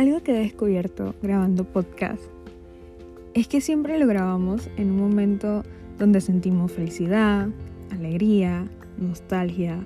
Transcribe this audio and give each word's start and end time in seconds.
algo 0.00 0.22
que 0.22 0.32
he 0.32 0.38
descubierto 0.40 1.14
grabando 1.20 1.64
podcast 1.64 2.22
es 3.34 3.46
que 3.48 3.60
siempre 3.60 3.98
lo 3.98 4.06
grabamos 4.06 4.70
en 4.78 4.92
un 4.92 4.96
momento 4.96 5.62
donde 5.98 6.22
sentimos 6.22 6.72
felicidad, 6.72 7.48
alegría, 7.90 8.64
nostalgia, 8.96 9.84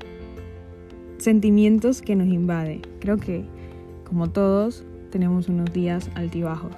sentimientos 1.18 2.00
que 2.00 2.14
nos 2.14 2.28
invaden. 2.28 2.82
Creo 3.00 3.16
que, 3.16 3.44
como 4.08 4.30
todos, 4.30 4.84
tenemos 5.10 5.48
unos 5.48 5.72
días 5.72 6.08
altibajos. 6.14 6.76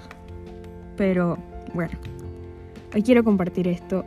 Pero 0.96 1.36
bueno, 1.74 1.92
hoy 2.94 3.02
quiero 3.02 3.22
compartir 3.22 3.68
esto 3.68 4.06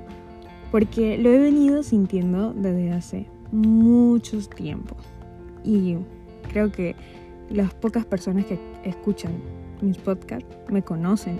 porque 0.71 1.20
lo 1.20 1.30
he 1.30 1.38
venido 1.38 1.84
sintiendo 1.84 2.52
desde 2.55 2.91
hace 2.93 3.27
muchos 3.52 4.50
tiempos. 4.50 4.98
Y 5.64 5.98
creo 6.52 6.72
que 6.72 6.96
las 7.49 7.73
pocas 7.73 8.05
personas 8.05 8.45
que 8.45 8.59
escuchan 8.84 9.34
mis 9.81 9.98
podcasts 9.98 10.57
me 10.70 10.84
conocen 10.84 11.40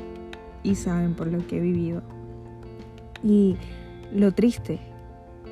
y 0.64 0.76
saben 0.76 1.14
por 1.14 1.28
lo 1.28 1.46
que 1.48 1.58
he 1.58 1.62
vivido. 1.62 2.02
Y 3.24 3.58
lo 4.14 4.32
triste 4.34 4.80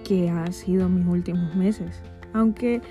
que 0.03 0.29
ha 0.29 0.51
sido 0.51 0.89
mis 0.89 1.05
últimos 1.05 1.55
meses. 1.55 2.01
Aunque 2.33 2.81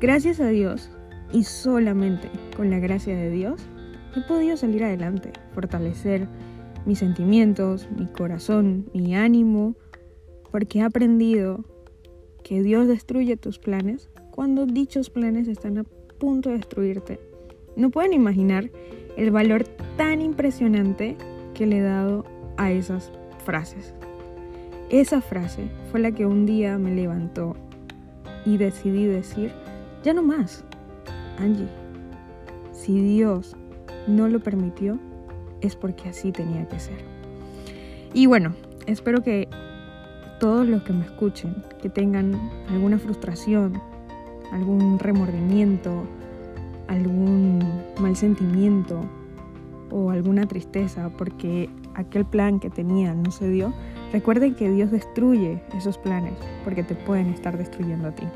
gracias 0.00 0.40
a 0.40 0.48
Dios 0.48 0.90
y 1.32 1.44
solamente 1.44 2.28
con 2.56 2.70
la 2.70 2.78
gracia 2.78 3.16
de 3.16 3.30
Dios 3.30 3.62
he 4.16 4.20
podido 4.22 4.56
salir 4.56 4.82
adelante, 4.84 5.32
fortalecer 5.54 6.26
mis 6.86 6.98
sentimientos, 6.98 7.88
mi 7.96 8.06
corazón, 8.06 8.90
mi 8.94 9.14
ánimo, 9.14 9.76
porque 10.50 10.80
he 10.80 10.82
aprendido 10.82 11.64
que 12.42 12.62
Dios 12.62 12.88
destruye 12.88 13.36
tus 13.36 13.58
planes 13.58 14.10
cuando 14.30 14.66
dichos 14.66 15.10
planes 15.10 15.46
están 15.46 15.78
punto 16.20 16.50
de 16.50 16.58
destruirte. 16.58 17.18
No 17.74 17.90
pueden 17.90 18.12
imaginar 18.12 18.70
el 19.16 19.32
valor 19.32 19.64
tan 19.96 20.20
impresionante 20.20 21.16
que 21.54 21.66
le 21.66 21.78
he 21.78 21.82
dado 21.82 22.24
a 22.56 22.70
esas 22.70 23.10
frases. 23.44 23.92
Esa 24.90 25.20
frase 25.20 25.68
fue 25.90 25.98
la 25.98 26.12
que 26.12 26.26
un 26.26 26.46
día 26.46 26.78
me 26.78 26.94
levantó 26.94 27.56
y 28.44 28.56
decidí 28.56 29.06
decir, 29.06 29.52
ya 30.04 30.12
no 30.12 30.22
más. 30.22 30.64
Angie, 31.38 31.68
si 32.72 33.00
Dios 33.00 33.56
no 34.06 34.28
lo 34.28 34.40
permitió, 34.40 34.98
es 35.60 35.74
porque 35.74 36.08
así 36.08 36.32
tenía 36.32 36.66
que 36.68 36.78
ser. 36.78 36.98
Y 38.12 38.26
bueno, 38.26 38.54
espero 38.86 39.22
que 39.22 39.48
todos 40.38 40.66
los 40.66 40.82
que 40.82 40.92
me 40.92 41.04
escuchen, 41.04 41.62
que 41.80 41.88
tengan 41.88 42.34
alguna 42.68 42.98
frustración, 42.98 43.80
algún 44.52 44.98
remordimiento, 44.98 46.04
algún 46.88 47.64
mal 48.00 48.16
sentimiento 48.16 49.04
o 49.90 50.10
alguna 50.10 50.46
tristeza 50.46 51.10
porque 51.16 51.68
aquel 51.94 52.24
plan 52.24 52.60
que 52.60 52.70
tenían 52.70 53.22
no 53.22 53.30
se 53.30 53.48
dio, 53.48 53.72
recuerden 54.12 54.54
que 54.54 54.70
Dios 54.70 54.90
destruye 54.90 55.62
esos 55.76 55.98
planes 55.98 56.34
porque 56.64 56.82
te 56.82 56.94
pueden 56.94 57.28
estar 57.28 57.56
destruyendo 57.56 58.08
a 58.08 58.12
ti. 58.12 58.26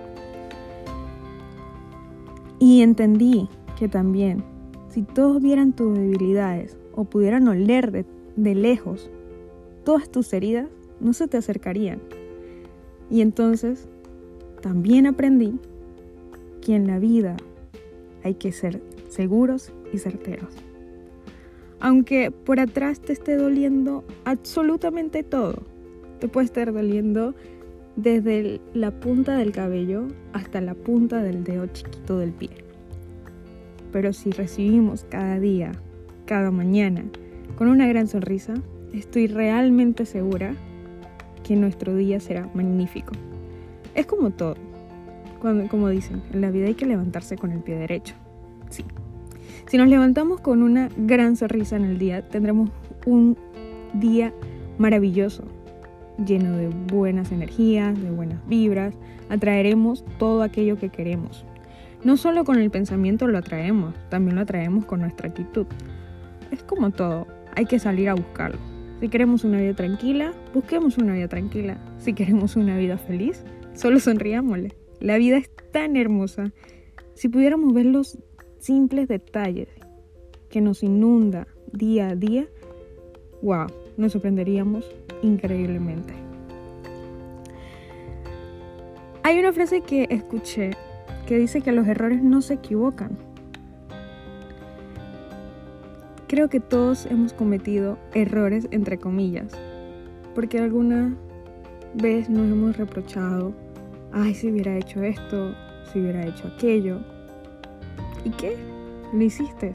Y 2.59 2.83
entendí 2.83 3.49
que 3.79 3.89
también, 3.89 4.45
si 4.89 5.03
todos 5.03 5.43
vieran 5.43 5.73
tus 5.73 5.97
debilidades 5.97 6.77
o 6.95 7.05
pudieran 7.05 7.47
oler 7.49 7.91
de, 7.91 8.07
de 8.37 8.55
lejos 8.55 9.11
todas 9.85 10.09
tus 10.09 10.33
heridas, 10.33 10.69
no 11.01 11.13
se 11.13 11.29
te 11.29 11.37
acercarían. 11.37 12.01
Y 13.11 13.21
entonces 13.21 13.89
también 14.63 15.07
aprendí 15.07 15.59
que 16.65 16.75
en 16.75 16.87
la 16.87 16.99
vida 16.99 17.37
hay 18.25 18.35
que 18.35 18.51
ser 18.51 18.81
seguros 19.09 19.73
y 19.93 19.99
certeros. 19.99 20.49
Aunque 21.79 22.31
por 22.31 22.59
atrás 22.59 23.01
te 23.01 23.13
esté 23.13 23.37
doliendo 23.37 24.05
absolutamente 24.25 25.23
todo, 25.23 25.63
te 26.19 26.29
puede 26.29 26.47
estar 26.47 26.73
doliendo 26.73 27.35
desde 27.97 28.61
la 28.73 28.91
punta 28.91 29.37
del 29.37 29.53
cabello 29.53 30.09
hasta 30.33 30.61
la 30.63 30.75
punta 30.75 31.23
del 31.23 31.45
dedo 31.45 31.67
chiquito 31.67 32.19
del 32.19 32.33
pie. 32.33 32.51
Pero 33.93 34.13
si 34.15 34.31
recibimos 34.31 35.05
cada 35.05 35.39
día, 35.39 35.73
cada 36.25 36.51
mañana, 36.51 37.05
con 37.57 37.69
una 37.69 37.87
gran 37.87 38.09
sonrisa, 38.09 38.55
estoy 38.95 39.27
realmente 39.27 40.07
segura 40.07 40.55
que 41.47 41.57
nuestro 41.57 41.95
día 41.95 42.19
será 42.21 42.49
magnífico. 42.55 43.13
Es 43.95 44.07
como 44.07 44.31
todo, 44.31 44.57
como 45.71 45.89
dicen, 45.89 46.23
en 46.33 46.41
la 46.41 46.51
vida 46.51 46.67
hay 46.67 46.75
que 46.75 46.87
levantarse 46.87 47.37
con 47.37 47.53
el 47.53 47.61
pie 47.61 47.77
derecho. 47.77 48.15
Sí. 48.71 48.85
Si 49.67 49.79
nos 49.79 49.89
levantamos 49.89 50.41
con 50.41 50.63
una 50.63 50.89
gran 50.97 51.37
sonrisa 51.37 51.77
en 51.77 51.85
el 51.85 51.99
día, 51.99 52.29
tendremos 52.29 52.71
un 53.07 53.37
día 53.95 54.33
maravilloso, 54.79 55.45
lleno 56.25 56.57
de 56.57 56.69
buenas 56.69 57.33
energías, 57.33 58.01
de 58.01 58.11
buenas 58.11 58.47
vibras, 58.47 58.95
atraeremos 59.29 60.05
todo 60.19 60.43
aquello 60.43 60.79
que 60.79 60.91
queremos. 60.91 61.45
No 62.03 62.17
solo 62.17 62.45
con 62.45 62.59
el 62.59 62.71
pensamiento 62.71 63.27
lo 63.27 63.39
atraemos, 63.39 63.95
también 64.11 64.37
lo 64.37 64.43
atraemos 64.43 64.85
con 64.85 65.01
nuestra 65.01 65.29
actitud. 65.29 65.67
Es 66.51 66.63
como 66.63 66.91
todo, 66.91 67.27
hay 67.57 67.65
que 67.65 67.79
salir 67.79 68.09
a 68.11 68.15
buscarlo. 68.15 68.59
Si 69.01 69.09
queremos 69.09 69.45
una 69.45 69.59
vida 69.59 69.75
tranquila, 69.75 70.33
busquemos 70.53 70.99
una 70.99 71.15
vida 71.15 71.29
tranquila. 71.29 71.79
Si 71.99 72.13
queremos 72.13 72.57
una 72.57 72.77
vida 72.77 72.99
feliz, 72.99 73.45
solo 73.75 73.99
sonriámosle. 73.99 74.84
La 75.01 75.19
vida 75.19 75.37
es 75.39 75.51
tan 75.73 75.97
hermosa. 75.97 76.53
Si 77.15 77.29
pudiéramos 77.29 77.73
ver 77.73 77.87
los 77.87 78.19
simples 78.59 79.09
detalles 79.09 79.69
que 80.49 80.61
nos 80.61 80.83
inunda 80.83 81.47
día 81.73 82.09
a 82.09 82.15
día, 82.15 82.47
wow, 83.43 83.67
nos 83.97 84.13
sorprenderíamos 84.13 84.91
increíblemente. 85.23 86.15
Hay 89.23 89.39
una 89.39 89.53
frase 89.53 89.81
que 89.81 90.07
escuché 90.11 90.71
que 91.27 91.39
dice 91.39 91.63
que 91.63 91.73
los 91.73 91.87
errores 91.87 92.23
no 92.23 92.43
se 92.43 92.55
equivocan. 92.55 93.17
Creo 96.27 96.49
que 96.49 96.61
todos 96.61 97.07
hemos 97.07 97.33
cometido 97.33 97.99
errores 98.13 98.69
entre 98.71 98.99
comillas, 98.99 99.53
porque 100.35 100.59
alguna 100.59 101.17
vez 101.95 102.29
nos 102.29 102.51
hemos 102.51 102.77
reprochado, 102.77 103.55
ay, 104.15 104.35
si 104.35 104.51
hubiera 104.51 104.77
hecho 104.77 105.03
esto, 105.03 105.55
si 105.93 106.01
hubiera 106.01 106.25
hecho 106.25 106.47
aquello. 106.49 107.01
¿Y 108.25 108.31
qué? 108.31 108.57
Lo 109.13 109.23
hiciste. 109.23 109.73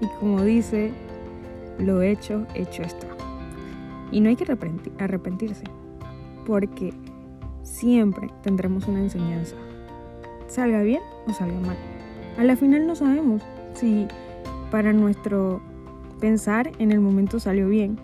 Y 0.00 0.06
como 0.20 0.42
dice, 0.42 0.92
lo 1.78 2.02
hecho, 2.02 2.46
hecho 2.54 2.82
está. 2.82 3.06
Y 4.10 4.20
no 4.20 4.28
hay 4.28 4.36
que 4.36 4.44
arrepentirse, 4.98 5.64
porque 6.46 6.92
siempre 7.62 8.28
tendremos 8.42 8.86
una 8.88 9.00
enseñanza, 9.00 9.56
salga 10.48 10.82
bien 10.82 11.00
o 11.26 11.32
salga 11.32 11.58
mal. 11.60 11.76
A 12.36 12.44
la 12.44 12.56
final 12.56 12.86
no 12.86 12.94
sabemos 12.94 13.42
si 13.74 14.06
para 14.70 14.92
nuestro 14.92 15.62
pensar 16.20 16.70
en 16.78 16.92
el 16.92 17.00
momento 17.00 17.40
salió 17.40 17.68
bien. 17.68 17.96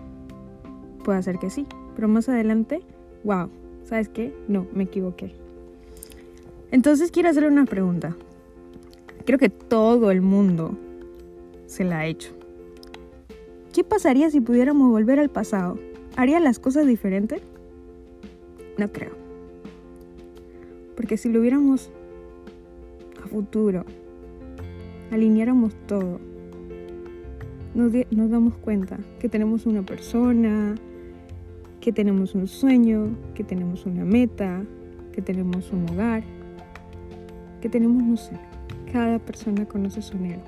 Puede 1.03 1.21
ser 1.21 1.37
que 1.37 1.51
sí, 1.51 1.67
pero 1.95 2.07
más 2.07 2.27
adelante, 2.27 2.81
wow, 3.23 3.49
¿sabes 3.83 4.09
qué? 4.09 4.33
No, 4.47 4.65
me 4.73 4.83
equivoqué. 4.83 5.48
Entonces 6.71 7.11
quiero 7.11 7.29
hacerle 7.29 7.49
una 7.49 7.65
pregunta. 7.65 8.15
Creo 9.25 9.39
que 9.39 9.49
todo 9.49 10.11
el 10.11 10.21
mundo 10.21 10.77
se 11.65 11.83
la 11.83 11.99
ha 11.99 12.05
hecho. 12.05 12.31
¿Qué 13.73 13.83
pasaría 13.83 14.29
si 14.29 14.41
pudiéramos 14.41 14.89
volver 14.89 15.19
al 15.19 15.29
pasado? 15.29 15.77
¿Haría 16.15 16.39
las 16.39 16.59
cosas 16.59 16.87
diferentes? 16.87 17.41
No 18.77 18.91
creo. 18.91 19.11
Porque 20.95 21.17
si 21.17 21.29
lo 21.29 21.41
viéramos 21.41 21.91
a 23.23 23.27
futuro, 23.27 23.85
alineáramos 25.11 25.75
todo, 25.87 26.19
nos, 27.73 28.29
damos 28.29 28.55
cuenta 28.55 28.97
que 29.19 29.29
tenemos 29.29 29.65
una 29.65 29.83
persona, 29.83 30.75
que 31.79 31.91
tenemos 31.91 32.35
un 32.35 32.47
sueño, 32.47 33.09
que 33.35 33.43
tenemos 33.43 33.85
una 33.85 34.03
meta, 34.03 34.63
que 35.13 35.21
tenemos 35.21 35.71
un 35.71 35.89
hogar, 35.89 36.23
que 37.61 37.69
tenemos, 37.69 38.03
no 38.03 38.17
sé, 38.17 38.33
cada 38.91 39.19
persona 39.19 39.65
conoce 39.65 40.01
su 40.01 40.17
anhelo. 40.17 40.43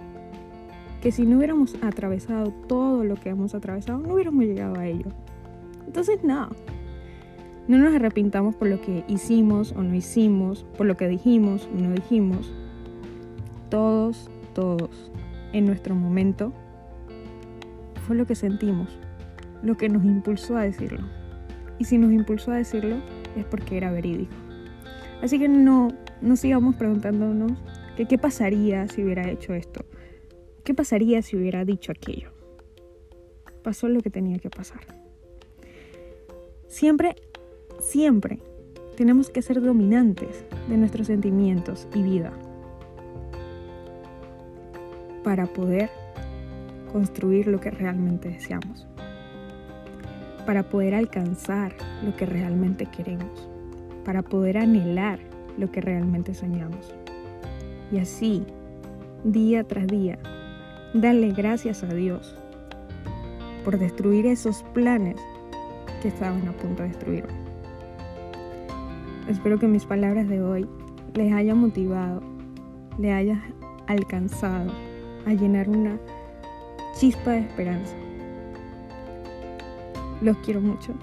Que 1.01 1.11
si 1.11 1.25
no 1.25 1.37
hubiéramos 1.37 1.75
atravesado 1.81 2.51
todo 2.67 3.03
lo 3.03 3.15
que 3.15 3.29
hemos 3.29 3.55
atravesado, 3.55 3.99
no 3.99 4.13
hubiéramos 4.13 4.45
llegado 4.45 4.79
a 4.79 4.85
ello. 4.85 5.11
Entonces, 5.87 6.23
no. 6.23 6.49
No 7.67 7.77
nos 7.77 7.93
arrepintamos 7.93 8.55
por 8.55 8.67
lo 8.67 8.81
que 8.81 9.03
hicimos 9.07 9.71
o 9.71 9.83
no 9.83 9.95
hicimos, 9.95 10.65
por 10.77 10.85
lo 10.85 10.97
que 10.97 11.07
dijimos 11.07 11.69
o 11.73 11.79
no 11.79 11.91
dijimos. 11.91 12.51
Todos, 13.69 14.29
todos, 14.53 15.11
en 15.53 15.65
nuestro 15.65 15.95
momento, 15.95 16.53
fue 18.05 18.15
lo 18.15 18.25
que 18.25 18.35
sentimos, 18.35 18.89
lo 19.63 19.77
que 19.77 19.89
nos 19.89 20.03
impulsó 20.03 20.57
a 20.57 20.63
decirlo. 20.63 21.07
Y 21.79 21.85
si 21.85 21.97
nos 21.97 22.11
impulsó 22.11 22.51
a 22.51 22.57
decirlo, 22.57 22.97
es 23.35 23.45
porque 23.45 23.77
era 23.77 23.91
verídico. 23.91 24.33
Así 25.21 25.39
que 25.39 25.47
no, 25.47 25.89
no 26.21 26.35
sigamos 26.35 26.75
preguntándonos 26.75 27.53
qué 28.05 28.17
pasaría 28.17 28.87
si 28.87 29.03
hubiera 29.03 29.29
hecho 29.29 29.53
esto. 29.53 29.85
¿Qué 30.63 30.73
pasaría 30.73 31.21
si 31.21 31.37
hubiera 31.37 31.65
dicho 31.65 31.91
aquello? 31.91 32.29
Pasó 33.63 33.87
lo 33.89 34.01
que 34.01 34.09
tenía 34.09 34.39
que 34.39 34.49
pasar. 34.49 34.81
Siempre, 36.67 37.15
siempre 37.79 38.39
tenemos 38.95 39.29
que 39.29 39.41
ser 39.41 39.61
dominantes 39.61 40.45
de 40.69 40.77
nuestros 40.77 41.07
sentimientos 41.07 41.87
y 41.93 42.01
vida 42.01 42.31
para 45.23 45.45
poder 45.45 45.89
construir 46.91 47.47
lo 47.47 47.59
que 47.59 47.71
realmente 47.71 48.29
deseamos, 48.29 48.87
para 50.45 50.63
poder 50.63 50.95
alcanzar 50.95 51.73
lo 52.03 52.15
que 52.15 52.25
realmente 52.25 52.85
queremos, 52.85 53.47
para 54.03 54.23
poder 54.23 54.57
anhelar 54.57 55.30
lo 55.57 55.71
que 55.71 55.81
realmente 55.81 56.33
soñamos. 56.33 56.93
Y 57.91 57.99
así, 57.99 58.43
día 59.23 59.63
tras 59.63 59.87
día, 59.87 60.17
darle 60.93 61.31
gracias 61.31 61.83
a 61.83 61.93
Dios 61.93 62.35
por 63.63 63.77
destruir 63.77 64.25
esos 64.25 64.63
planes 64.73 65.17
que 66.01 66.07
estaban 66.07 66.47
a 66.47 66.51
punto 66.53 66.83
de 66.83 66.89
destruirme. 66.89 67.33
Espero 69.27 69.59
que 69.59 69.67
mis 69.67 69.85
palabras 69.85 70.27
de 70.27 70.41
hoy 70.41 70.67
les 71.13 71.31
hayan 71.33 71.57
motivado, 71.57 72.21
les 72.97 73.13
haya 73.13 73.41
alcanzado 73.87 74.71
a 75.25 75.33
llenar 75.33 75.69
una 75.69 75.97
chispa 76.97 77.31
de 77.31 77.39
esperanza. 77.39 77.95
Los 80.21 80.37
quiero 80.37 80.61
mucho. 80.61 80.93